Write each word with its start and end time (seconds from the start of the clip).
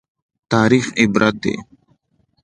تاریخ 0.51 0.85
عبرت 1.01 1.35
دی 1.43 1.55